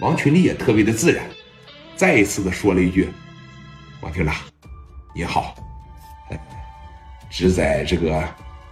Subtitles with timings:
[0.00, 1.26] 王群力也特别的自然，
[1.96, 3.08] 再一次的说了一句
[4.00, 4.32] ：“王厅长，
[5.12, 5.56] 你好，
[7.28, 8.22] 只在这个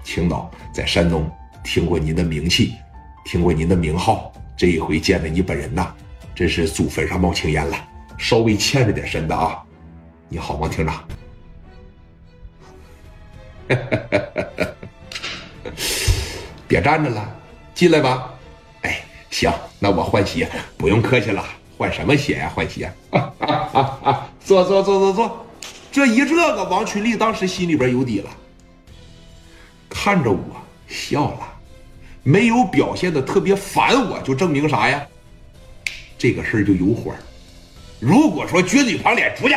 [0.04, 1.28] 青岛，在山东
[1.64, 2.76] 听过您的名气，
[3.24, 5.92] 听过您的名号，这一回见了你本人呐，
[6.32, 7.76] 真是祖坟上冒青烟了，
[8.16, 9.60] 稍微欠着点身子啊。
[10.28, 11.08] 你好，王厅长。
[16.68, 17.36] ”别站着了，
[17.74, 18.32] 进来吧。
[18.82, 21.44] 哎，行，那我换鞋，不用客气了。
[21.78, 22.50] 换什么鞋呀？
[22.54, 22.90] 换鞋。
[23.10, 24.28] 啊啊啊啊！
[24.44, 25.46] 坐坐坐坐坐。
[25.92, 28.30] 这一这个，王群力当时心里边有底了，
[29.88, 30.38] 看着我
[30.88, 31.40] 笑了，
[32.22, 35.06] 没有表现的特别烦我，就证明啥呀？
[36.16, 37.14] 这个事儿就有火。
[38.00, 39.54] 如果说撅嘴旁脸出去，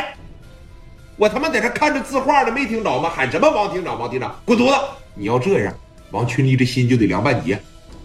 [1.16, 3.08] 我他妈在这看着字画呢，没听着吗？
[3.08, 3.98] 喊什么王厅长？
[3.98, 4.74] 王厅长，滚犊子！
[5.14, 5.74] 你要这样。
[6.10, 7.58] 王群力这心就得凉半截，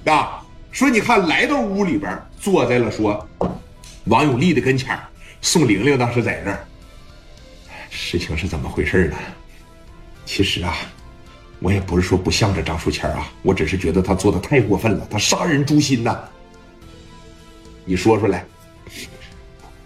[0.06, 0.45] 啊！
[0.76, 3.26] 说你看来到屋里边，坐在了说
[4.08, 5.00] 王永利的跟前
[5.42, 6.68] 宋玲玲当时在那儿，
[7.90, 9.16] 事情是怎么回事呢？
[10.26, 10.76] 其实啊，
[11.62, 16.20] 我也不是说不向着张书谦啊，我只是觉得他做的太过分了，他杀人诛心呐！
[17.86, 18.44] 你说说来，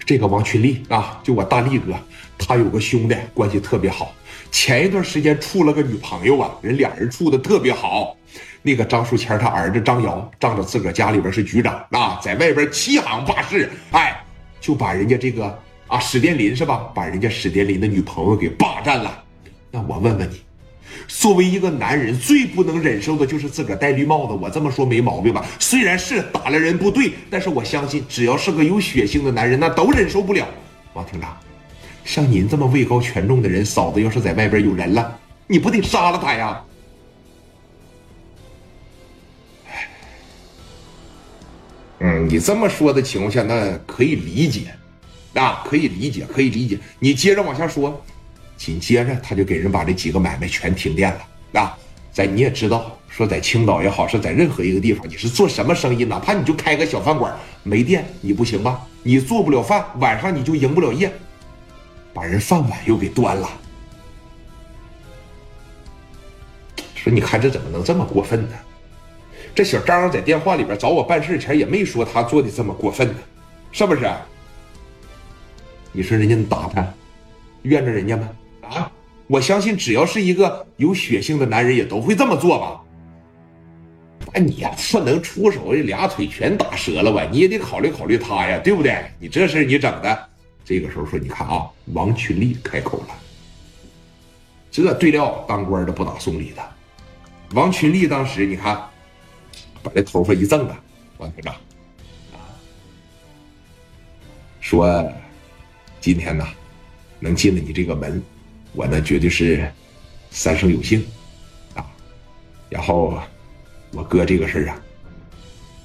[0.03, 1.93] 这个王群力啊，就我大力哥，
[2.35, 4.11] 他有个兄弟关系特别好。
[4.49, 8.17] 前一段时间处了个女朋友啊，人俩人处的特别好。
[8.61, 14.21] 那个张书谦他儿子张瑶仗着自个儿家里边是局长啊，在外边欺行霸市，哎，
[14.59, 15.57] 就把人家这个
[15.87, 19.23] 啊史殿林是吧，把人家史殿林的女朋友给霸占了。
[19.71, 20.41] 那我问问你，
[21.07, 24.33] 作为一个男人，最不能忍受的就是自个儿戴绿帽子。
[24.33, 25.45] 我这么说没毛病吧？
[25.59, 30.45] 虽然是打了人不对，但是我相信，只要是个有血性的男人，那都忍受不了。
[30.93, 31.37] 王厅长。
[32.03, 36.59] 像您这么位高权重的人，嫂子要是在外边有人了，你不得杀了他呀？
[41.99, 44.73] 嗯，你这么说的情况下，那可以理解，
[45.33, 46.77] 啊，可以理解，可以理解。
[46.99, 48.01] 你接着往下说，
[48.57, 51.59] 紧接着他就给人把这几个买卖全停电了。
[51.59, 51.77] 啊，
[52.11, 58.85] 在你也知道，说在青岛也好，是在任何一个地方，你是做什么生意，哪怕你就开个小饭馆，没电你不行吧？
[59.03, 61.11] 你做不了饭，晚上你就营不了业。
[62.11, 63.49] 把人饭碗又给端了，
[66.95, 68.55] 说你看这怎么能这么过分呢？
[69.59, 73.15] 这小张在电话里边找我办事前也没说他做的这么过分呢，
[73.73, 74.09] 是不是？
[75.91, 76.93] 你说人家打他，
[77.63, 78.29] 怨着人家吗？
[78.61, 78.89] 啊！
[79.27, 82.81] 我相信只要是一个有血性的男人，也都会这么做吧。
[84.33, 87.27] 那你呀，不能出手，这俩腿全打折了吧？
[87.29, 88.97] 你也得考虑考虑他呀，对不对？
[89.19, 90.29] 你这事你整的。
[90.63, 93.07] 这个时候说，你看啊，王群力开口了。
[94.71, 96.63] 这对料当官的不打送礼的。
[97.55, 98.81] 王群力当时你看，
[99.81, 100.81] 把这头发一正啊，
[101.17, 101.53] 王厅长
[102.33, 102.39] 啊，
[104.59, 105.11] 说
[105.99, 106.47] 今天呢
[107.19, 108.21] 能进了你这个门，
[108.73, 109.71] 我呢绝对是
[110.31, 111.05] 三生有幸
[111.75, 111.85] 啊。
[112.69, 113.21] 然后
[113.91, 114.81] 我哥这个事儿啊，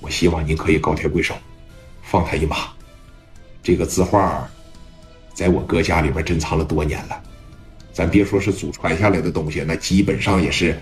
[0.00, 1.34] 我希望您可以高抬贵手，
[2.03, 2.69] 放他一马。
[3.62, 4.49] 这个字画。
[5.34, 7.22] 在我哥家里边珍藏了多年了，
[7.93, 10.78] 咱别说是祖传下来的东西，那基本上也是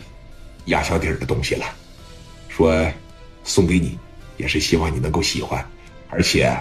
[0.67, 1.65] 压箱底儿的东西了。
[2.51, 2.87] 说
[3.45, 3.99] 送给你，
[4.37, 5.65] 也是希望你能够喜欢。
[6.09, 6.55] 而且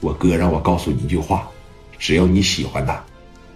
[0.00, 1.48] 我哥让我告诉你一句话：
[1.98, 3.04] 只要你喜欢的，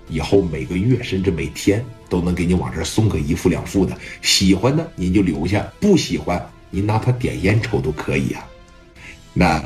[0.09, 3.97] 以后每个月甚至每天都能给你往这送个一副两副的。
[4.21, 8.47] 喜欢的您就留下，不喜欢您拿它点烟抽都可以啊。
[9.33, 9.63] 那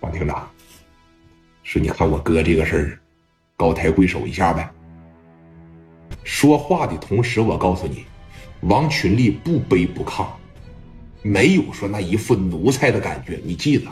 [0.00, 0.48] 王厅长。
[1.62, 2.98] 说，你看我哥这个事儿，
[3.56, 4.68] 高抬贵手一下呗。
[6.24, 8.04] 说话的同时，我告诉你，
[8.62, 10.26] 王群力不卑不亢，
[11.22, 13.40] 没有说那一副奴才的感觉。
[13.44, 13.84] 你记得，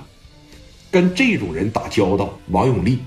[0.91, 2.99] 跟这种人打交道，王永利